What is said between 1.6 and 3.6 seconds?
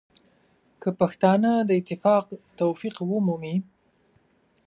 د اتفاق توفیق ومومي.